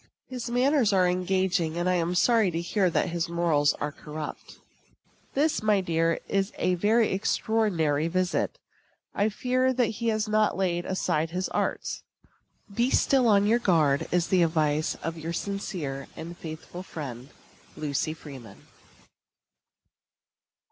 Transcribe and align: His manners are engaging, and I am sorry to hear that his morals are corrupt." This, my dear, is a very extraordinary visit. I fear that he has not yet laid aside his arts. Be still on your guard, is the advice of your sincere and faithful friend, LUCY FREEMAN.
His 0.27 0.49
manners 0.49 0.91
are 0.91 1.07
engaging, 1.07 1.77
and 1.77 1.87
I 1.87 1.93
am 1.93 2.15
sorry 2.15 2.49
to 2.49 2.59
hear 2.59 2.89
that 2.89 3.09
his 3.09 3.29
morals 3.29 3.75
are 3.75 3.91
corrupt." 3.91 4.57
This, 5.35 5.61
my 5.61 5.79
dear, 5.79 6.19
is 6.27 6.51
a 6.57 6.73
very 6.73 7.11
extraordinary 7.13 8.07
visit. 8.07 8.57
I 9.13 9.29
fear 9.29 9.71
that 9.73 9.99
he 10.01 10.07
has 10.07 10.27
not 10.27 10.53
yet 10.53 10.57
laid 10.57 10.85
aside 10.87 11.29
his 11.29 11.49
arts. 11.49 12.01
Be 12.73 12.89
still 12.89 13.27
on 13.27 13.45
your 13.45 13.59
guard, 13.59 14.07
is 14.11 14.29
the 14.29 14.41
advice 14.41 14.95
of 15.03 15.19
your 15.19 15.33
sincere 15.33 16.07
and 16.17 16.35
faithful 16.35 16.81
friend, 16.81 17.29
LUCY 17.77 18.13
FREEMAN. 18.15 18.65